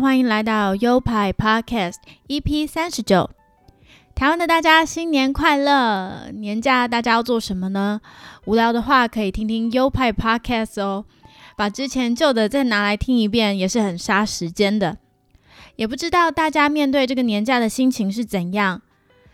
[0.00, 1.96] 欢迎来到优派 Podcast
[2.26, 3.28] EP 三十九。
[4.14, 6.30] 台湾的大家新年快乐！
[6.32, 8.00] 年假大家要做什么呢？
[8.46, 11.04] 无聊的话可以听听优派 Podcast 哦，
[11.54, 14.96] 把之前旧的再拿来听一遍，也是很杀时间的。
[15.76, 18.80] 也不知道大家面对这个年假的心情是怎样？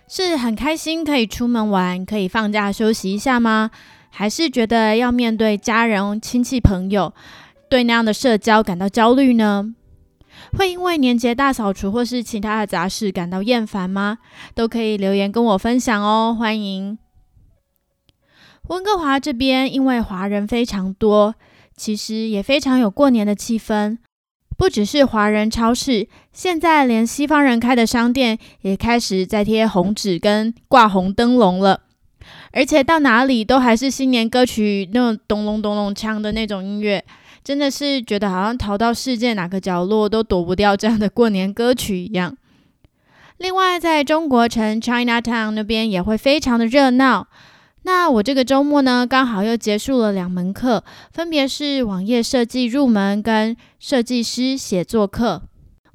[0.08, 3.70] 是很开心可以出门玩，可以放假休息一下吗？
[4.10, 7.14] 还是觉得要面对家人、亲戚、朋友，
[7.70, 9.72] 对那样的社交感到焦虑呢？
[10.56, 14.18] 会因为年节大扫除或是其他的杂事感到厌烦吗？
[14.54, 16.96] 都可以留言跟我分享哦，欢迎。
[18.68, 21.34] 温哥华这边因为华人非常多，
[21.76, 23.98] 其实也非常有过年的气氛。
[24.56, 31.82] 不只是华人超市，现在连西方人开的商店也开始在贴红纸跟挂红灯笼了。
[32.52, 37.04] 而且到哪里都还是新年歌曲那种咚隆咚隆锵的那种音乐。
[37.46, 42.36] 真的是觉得好像逃到世界哪个角落都躲不掉这样的过年歌曲一样。
[43.38, 47.28] 另外，在中国城 Chinatown 那边也会非常的热闹。
[47.82, 55.42] 那我这个周末呢，刚好又结束了两门课，分别是网页设计入门跟设计师写作课。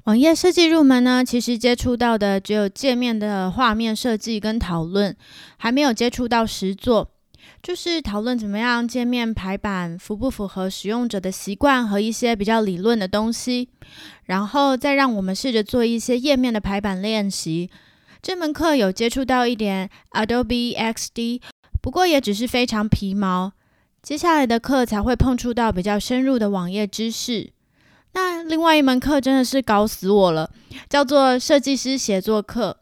[0.04, 5.14] 网页设计入门呢，其实接触到的只有界面的画面设计跟讨论，
[5.58, 7.10] 还没有接触到实作。
[7.62, 13.68] 就是讨论怎么样界面排版符不符合使用者的习惯和一些比较理论的东西，
[14.24, 17.70] 然后再让我们试着做一些页面的排版练习。
[18.20, 21.40] 这门课有接触到一点 Adobe XD，
[21.80, 23.52] 不过也只是非常皮毛。
[24.02, 27.52] 接下来的课才会碰触到比较深入的网页知识。
[28.14, 30.50] 那另外一门课真的是搞死我了，
[30.88, 32.78] 叫做设计师写作课。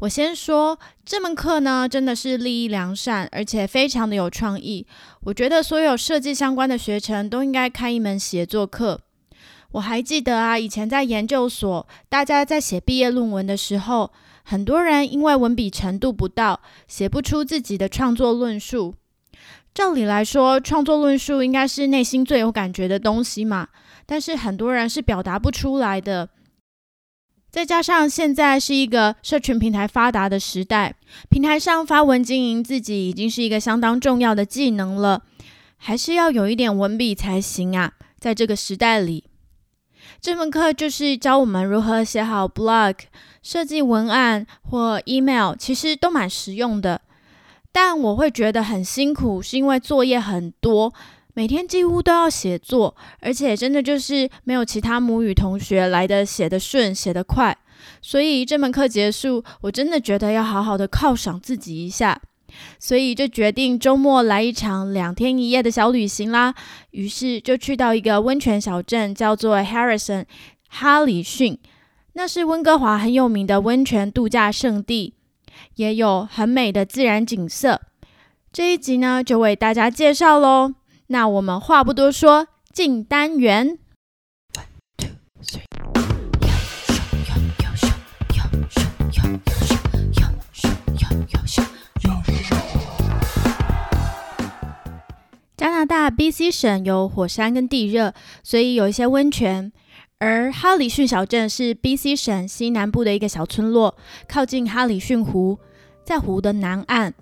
[0.00, 4.86] 我先说这门课呢，真的是利益良善，而且非常的有创意。
[5.24, 9.02] 我觉得所有设计相关的学程都应该开一门写作课。
[9.72, 14.10] 我还记得啊，以前在研究所，大家在写毕业论文的时候，
[14.42, 18.94] 很多人因为文笔程度不到，写不出自己的创作论述。
[19.74, 23.68] 照理来说，创作论述应该是内心最有感觉的东西嘛，
[24.06, 26.30] 但是很多人是表达不出来的。
[27.50, 30.94] 再加上现在是一个社群平台发达的时代，
[31.28, 35.22] 平台上发文经营自己已经是一个相当重要的技能了，
[35.76, 37.94] 还是要有一点文笔才行啊！
[38.20, 39.24] 在这个时代里，
[40.20, 42.94] 这门课就是教我们如何写好 blog、
[43.42, 47.00] 设计文案或 email，其实都蛮实用的。
[47.72, 50.92] 但我会觉得很辛苦，是因为作业很多。
[51.40, 57.56] 每天几乎都要写作，而且真的就是没有其他母语同学来的写得顺、写得快。
[58.02, 62.20] 所以这门课结束，我真的觉得要好好的犒赏自己一下，
[62.78, 66.54] 所以就决定周末来一场两天一夜的小旅行啦。
[66.90, 70.26] 于是就去到一个温泉小镇，叫做 Harrison
[70.68, 71.58] 哈里逊，
[72.12, 75.14] 那是温哥华很有名的温泉度假胜地，
[75.76, 77.80] 也有很美的自然景色。
[78.52, 80.74] 这一集呢，就为大家介绍喽。
[81.12, 83.78] 那我们话不多说，进单元。
[95.56, 99.72] 加拿大 BC 省有火山跟地热，所以有一些温泉。
[100.20, 103.96] 而哈里逊小镇是 BC 省西南部的一个小村落，
[104.28, 105.58] 靠近哈里逊湖，
[106.04, 107.12] 在湖的南岸。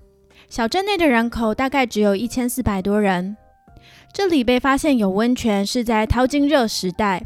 [0.51, 3.39] 小镇内的人口大概只有一千四百多人。
[4.19, 7.25] 这里被发现有温泉是在淘金热时代，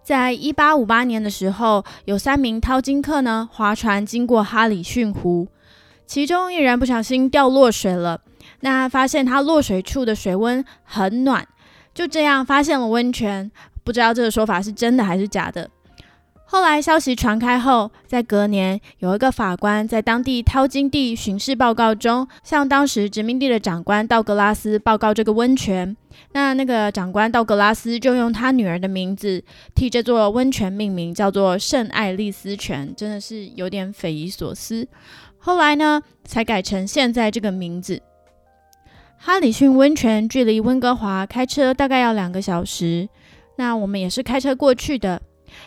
[0.00, 5.48] 在一八五八年的时候，有三名淘金客呢划船经过哈里逊湖，
[6.06, 8.20] 其中一人不小心掉落水了，
[8.60, 11.44] 那发现他落水处的水温很暖，
[11.92, 13.50] 就这样发现了温泉，
[13.82, 15.68] 不知道这个说法是真的还是假的。
[16.44, 25.96] 后来消息传开后，在隔年，有一个法官在当地淘金地巡视报告中，向当时殖民地的长官道格拉斯报告这个温泉。
[26.32, 29.42] 那那个长官道格拉斯就用他女儿的名字
[29.74, 34.86] 替这座温泉命名，叫做圣爱丽丝泉，真的是有点匪夷所思。
[35.38, 38.02] 后来呢，才改成现在这个名字。
[39.16, 43.08] 哈里逊温泉距离温哥华开车大概要两个小时，
[43.56, 45.20] 那我们也是开车过去的。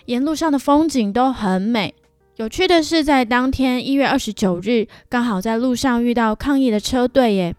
[0.06, 1.94] 沿路上的风景都很美，
[2.38, 7.56] 有趣的是，在当天一月二十九日，刚好在路上遇到抗议的车队耶。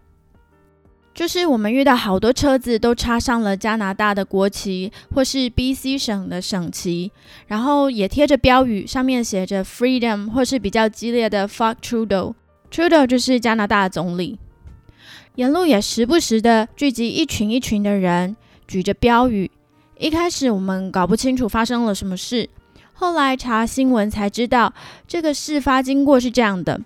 [1.14, 7.12] 就是我们遇到好多车子都插上了加拿大的国旗，或是 B.C 省的省旗，
[7.46, 12.34] 然后也贴着标语，上面写着 Freedom，或是比较激烈的 Fuck Trudeau。
[12.68, 14.40] Trudeau 就是加拿大总理。
[15.36, 18.34] 沿路也时不时的聚集一群一群的人，
[18.66, 19.48] 举着标语。
[19.98, 22.48] 一开始我们搞不清楚发生了什么事，
[22.92, 24.74] 后来查新闻才知道，
[25.06, 26.80] 这个事发经过是这样的。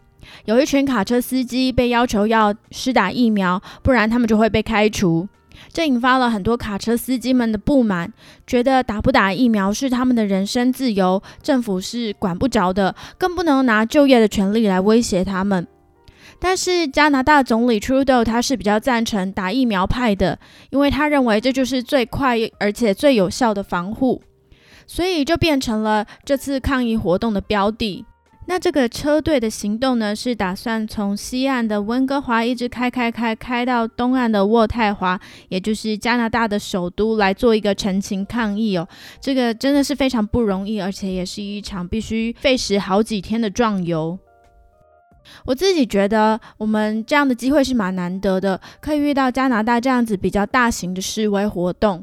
[0.44, 5.28] 有一群卡车司机被要求要施打疫苗，不然他们就会被开除。
[5.72, 8.12] 这引发了很多卡车司机们的不满，
[8.46, 15.66] 觉得打不打疫苗是他们的人身自由，政府是管不着的，更不能拿就业的权利来威胁他们。
[16.38, 20.38] 但是加拿大总理 Trudeau 他是比较赞成打疫苗派的，
[20.70, 24.22] 因为他认为这就是最快而且最有效的防护，
[24.86, 28.04] 所以就变成了这次抗议活动的标的。
[28.50, 38.88] 那这个车队的行动呢，是打算从西岸的温哥华一直开开开开到东岸的渥太华，也就是加拿大的首都，来做一个陈情抗议哦。
[39.20, 44.18] 这个真的是非常不容易，而且也是一场必须费时好几天的壮游。
[45.44, 52.02] 我自己觉得，我们这样的机会是蛮难得的，可以遇到加拿大这样子比较大型的示威活动。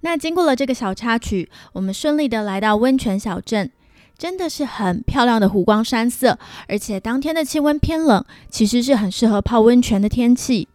[0.00, 3.70] 那经过了这个小插曲，我们顺利的来到温泉小镇，
[4.16, 6.38] 真的是很漂亮的湖光山色，
[6.68, 10.68] 而且当天的气温偏冷，其实是很适合泡温泉的天气。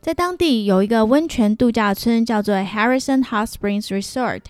[0.00, 4.42] 在当地有一个温泉度假村，叫做 Harrison Hot Springs Resort，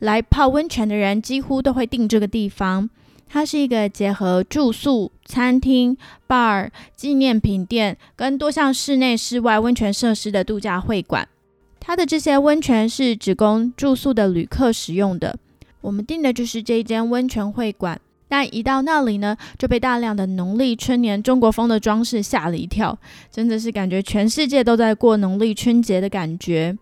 [0.00, 2.90] 来泡温泉的人几乎都会订这个地方。
[3.28, 5.96] 它是一个结合住宿、餐厅、
[6.28, 11.28] bar、纪念品店跟多项室内、室外温泉设施的度假会馆。
[11.78, 15.38] 它的这些温泉是只供住宿的旅客使用的。
[15.80, 22.98] 我们订的就是这一间温泉会馆，但一到那里呢，就被大量的农历春年中国风的装饰吓了一跳，
[23.30, 26.76] 真的是感觉全世界都在过农历春节的感觉。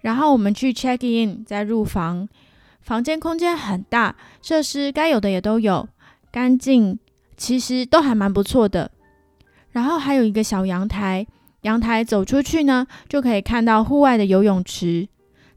[0.00, 2.26] 然后我们去 check in，再入房，
[2.80, 5.86] 房间空间很大，设施该有的也都有，
[6.32, 6.98] 干净，
[7.36, 8.90] 其实都还蛮不错的。
[9.72, 11.26] 然后还有一个小阳台。
[11.68, 15.06] 阳台走出去呢，就可以看到户外的游泳池。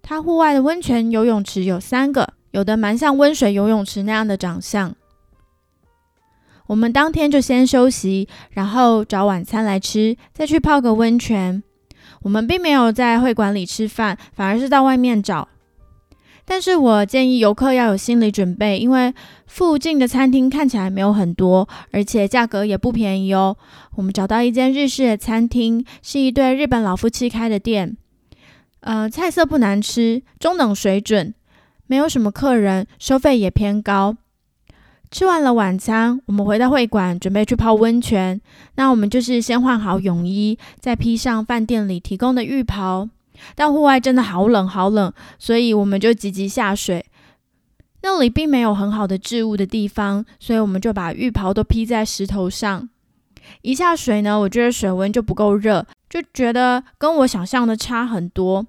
[0.02, 4.94] 它户外的温泉游泳池有三个，有的蛮像温水游泳池那样的长相。
[6.68, 11.64] 我们当天就先休息，然后找晚餐来吃，再去泡个温泉。
[12.24, 15.48] 我们并没有在会馆里吃饭，反而是到外面找。
[16.46, 19.14] 但是我建议游客要有心理准备，因为
[19.46, 23.56] 附近的餐厅看起来没有很多，而且价格也不便宜哦。
[23.96, 27.96] 我们找到一间日式的餐厅，是一对日本老夫妻开的店。
[28.82, 31.34] 呃，菜色不难吃，中等水准，
[31.88, 34.18] 没有什么客人，收费也偏高。
[35.12, 38.42] 吃完了晚餐，我们回到会馆，准备去泡温泉。
[38.76, 43.10] 那我们就是先换好泳衣，再披上饭店里提供的浴袍。
[43.56, 47.06] 但户外真的好冷好冷，所以我们就急急下水。
[48.04, 52.90] 那里并没有很好的置物的地方，所以我们就把浴袍都披在石头上。
[53.62, 58.66] 一下水呢，我觉得水温就不够热，就觉得跟我想象的差很多。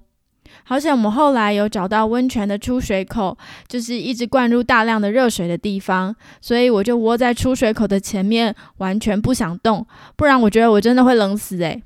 [0.65, 3.35] 好险，我们后来有找到温泉的出水口，
[3.67, 11.81] 就是一直灌入大量的热水的地方，所以我就窝在出水口的前面，完全不想动，不然我觉得我真的会冷死诶。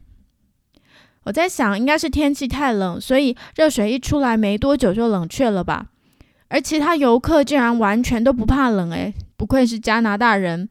[1.27, 5.87] 我在想，应该是天气太冷，所以热水一出来没多久就冷却了吧。
[6.47, 10.69] 而其他游客竟然完全都不怕冷，诶，不愧是加拿大人。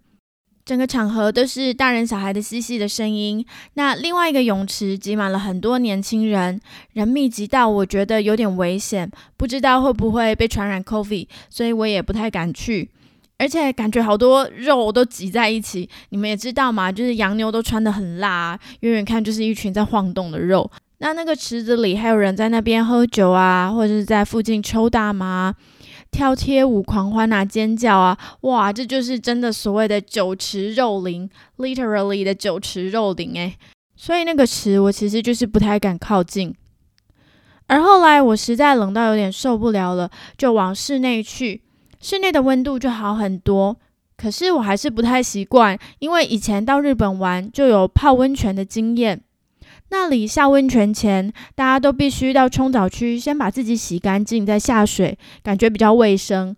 [0.64, 3.44] 整个场合都是大人小孩的嬉戏的声音。
[3.74, 6.58] 那另外一个泳池挤满了很多年轻人，
[6.94, 12.90] 人密集到我觉得有点危险，不知道会不会被传染 COVID，所以我也不太敢去。
[13.38, 20.70] 而且感觉好多肉都挤在一起，你们也知道嘛，就是洋妞都穿的很辣，啊远远看就是一群在晃动的肉。
[20.98, 25.54] 那那个池子里还有人在那边喝酒啊，或者是在附近抽大麻、
[26.10, 31.28] 跳街舞、狂欢啊、尖叫啊，哇，这就是真的所谓的酒池肉林
[31.58, 33.54] ，literally 的酒池肉林诶。
[33.94, 36.54] 所以那个池我其实就是不太敢靠近。
[37.66, 41.60] 而后来我实在冷到有点受不了了，就往室内去。
[42.06, 43.76] 室内的温度就好很多，
[44.16, 49.20] 可是我还是不太习惯，因为以前到日本玩就有泡温泉的经验。
[49.88, 56.54] 那里下温泉前，大家都必须到冲澡区先把自己洗干净再下水，感觉比较卫生。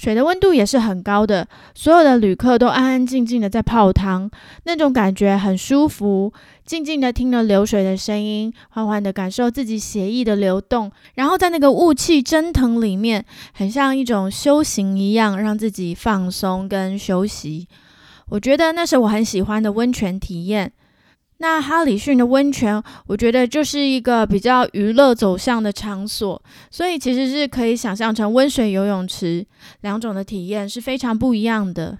[0.00, 4.30] 水的温度也是很高的，所有的旅客都安安静静的在泡汤，
[4.64, 6.32] 那种感觉很舒服。
[6.64, 17.68] 静静的听着流水的声音，缓缓的感受自己血液的流动，然后在那个雾气蒸腾里面，很像一种修行一样，让自己放松跟休息。
[18.30, 20.72] 我觉得那是我很喜欢的温泉体验。
[21.42, 29.46] 那哈里逊的温泉，我觉得就是一个比较娱乐走向的场所，所以其实是可以想象成温水游泳池，
[29.80, 31.96] 两种的体验是非常不一样的。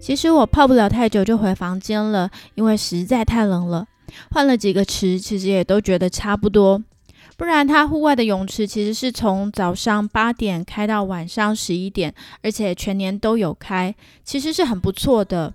[0.00, 3.86] 其实我泡不了太久就回房间了，因为实在太冷了。
[4.32, 6.82] 换了几个池，其实也都觉得差不多。
[7.42, 15.52] 不然，它户外的泳池其实是从早上八点开到晚上十一点，而且全年都有开，其实是很不错的。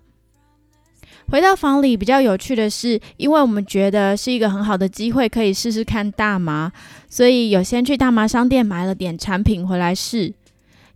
[1.29, 6.73] 回到房里，比较有趣的是，因为我们觉得是一个很好的机会，可以试试看大麻，
[7.07, 10.33] 所以有先去大麻商店买了点产品回来试。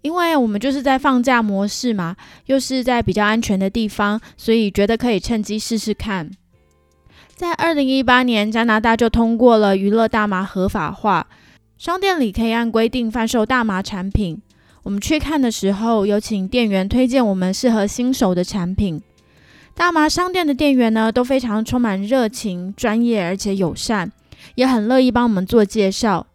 [0.02, 2.18] 因为我们就是在放假模式嘛，
[2.48, 6.30] 又是在比较安全的地方，所以觉得可以趁机试试看。
[7.42, 11.26] 在二零一八年，加拿大就通过了娱乐大麻合法化，
[11.76, 14.40] 商店里可以按规定贩售大麻产品。
[14.84, 19.02] 我们去看的时候，有请店员推荐我们适合新手的产品。
[19.74, 24.12] 大麻商店的店员呢，都非常充满热情、专业而且友善，
[24.54, 26.28] 也很乐意帮我们做介绍。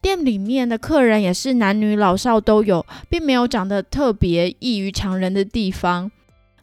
[0.00, 6.08] 店里面的客人也是男女老少都有，并没有长得特别异于常人的地方。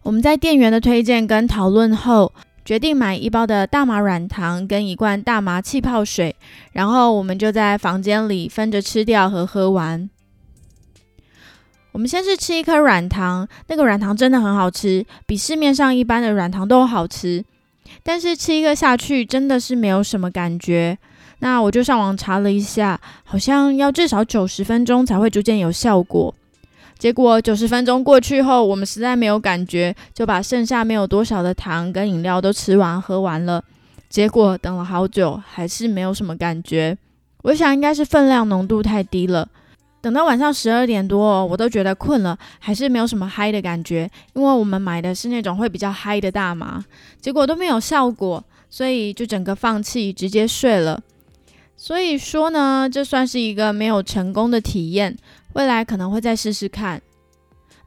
[0.04, 2.32] 我们在店员的推荐跟讨论后。
[2.68, 6.36] 决定买一包的大麻软糖跟一罐大麻气泡水，
[6.74, 10.10] 然后我们就在房间里分着吃掉和喝完。
[11.94, 17.42] 我们先是吃一颗软糖，那个软糖真的很好吃，比市面上一般的软糖都好吃。
[18.04, 20.98] 但是吃一个下去真的是没有什么感觉。
[21.40, 26.36] 那我就上网查了一下，好像要至少九十分钟才会逐渐有效果。
[26.98, 33.64] 结果九十分钟过去后，我们实在没有感觉，就把剩下没有多少的糖跟饮料都吃完喝完了。
[34.10, 36.98] 结果等了好久，还是没有什么感觉。
[37.44, 39.48] 我想应该是分量浓度太低了。
[40.02, 44.10] 等到晚上十二点多，我都觉得困了，还是没有什么嗨的感觉。
[44.34, 46.84] 因为我们买的是那种会比较嗨的大麻，
[47.20, 51.02] 结果都没有效果，所以就整个放弃，直接睡了。
[51.76, 55.16] 所以说呢，这算是一个没有成功的体验。
[55.58, 57.02] 未来可能会再试试看，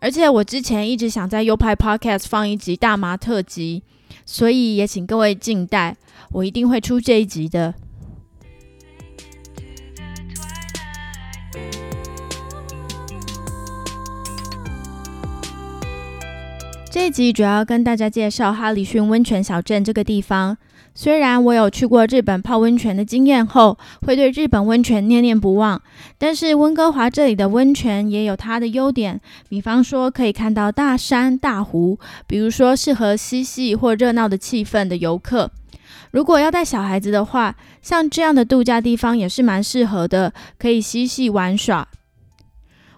[0.00, 3.84] 而且我之前一直想在优派 Podcast 放一集大麻特辑，
[4.26, 5.96] 所以也请各位静待，
[6.32, 7.72] 我一定会出这一集的。
[16.90, 20.58] 这一集主要跟大家介绍哈里逊温泉小镇这个地方。
[20.94, 25.80] 虽然我有去过日本泡温泉的经验后，会对日本温泉念念不忘，
[26.18, 35.50] 但是温哥华这里的温泉也有它的优点，比方说可以看到大山大湖，比如说适合嬉戏或热闹的气氛的游客。
[36.10, 41.86] 如果要带小孩子的话，像这样的度假地方也是蛮适合的，可以嬉戏玩耍。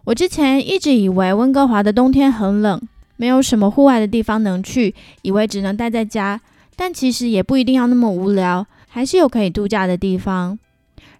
[0.04, 2.80] 我之前一直以为温哥华的冬天很冷，
[3.16, 6.40] 没有什么户外的地方能去，以为只能待在家。
[6.76, 10.58] 但其实也不一定要那么无聊，还是有可以度假的地方。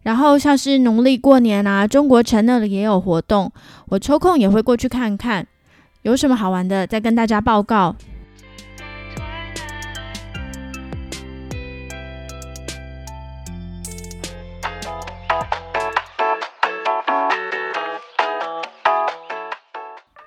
[0.03, 3.53] 然后像是农历过年啊，中国城那里也有活动，
[3.89, 5.47] 我抽空也会过去看看，
[6.03, 7.95] 有什么好玩的再跟大家报告。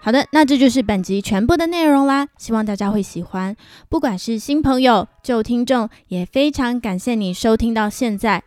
[0.05, 3.55] 好的，那这就是本集全部的内容啦，希望大家会喜欢。
[3.89, 8.43] 不管是新朋友、旧听众，也非常感谢你收听到现在。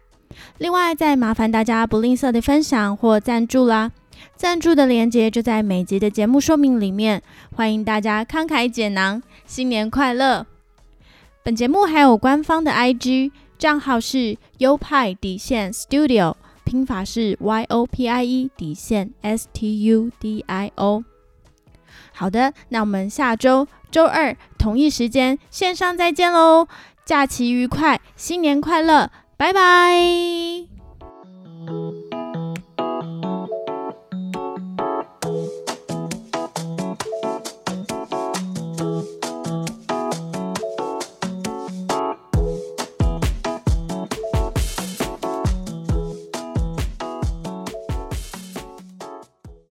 [0.58, 3.90] 另外，再麻烦大家不吝啬的分享或赞助啦，
[4.36, 7.20] 赞助的链接就在每集的节目说明里面，
[7.52, 10.46] 欢迎大家慷慨解囊，新年快乐！
[11.42, 21.02] 本节目还有官方的 IG 账号是优派底线 Studio，拼法是 Y O P I E 底线 S T U D I O。
[22.18, 26.66] 好的，那我们下周周二同一时间线上再见喽！
[27.04, 30.77] 假期愉快，新年快乐，拜拜。